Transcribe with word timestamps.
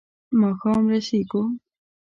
ماښام 0.39 0.83
رسېږو. 0.91 1.41